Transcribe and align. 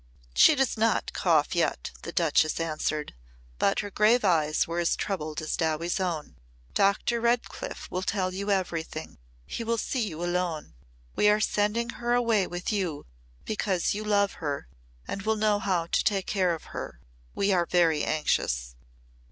"She 0.33 0.55
does 0.55 0.77
not 0.77 1.13
cough 1.13 1.53
yet," 1.53 1.91
the 2.01 2.11
Duchess 2.11 2.59
answered, 2.59 3.13
but 3.59 3.81
her 3.81 3.91
grave 3.91 4.25
eyes 4.25 4.67
were 4.67 4.79
as 4.79 4.95
troubled 4.95 5.43
as 5.43 5.55
Dowie's 5.55 5.99
own. 5.99 6.37
"Doctor 6.73 7.21
Redcliff 7.21 7.85
will 7.91 8.01
tell 8.01 8.33
you 8.33 8.49
everything. 8.49 9.19
He 9.45 9.63
will 9.63 9.77
see 9.77 9.99
you 10.01 10.23
alone. 10.23 10.73
We 11.15 11.29
are 11.29 11.39
sending 11.39 11.91
her 12.01 12.15
away 12.15 12.47
with 12.47 12.73
you 12.73 13.05
because 13.45 13.93
you 13.93 14.03
love 14.03 14.33
her 14.41 14.67
and 15.07 15.21
will 15.21 15.35
know 15.35 15.59
how 15.59 15.85
to 15.85 16.03
take 16.03 16.25
care 16.25 16.55
of 16.55 16.63
her. 16.73 16.99
We 17.35 17.53
are 17.53 17.67
very 17.67 18.03
anxious." 18.03 18.73